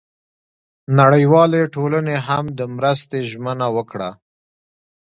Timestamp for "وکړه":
3.75-4.09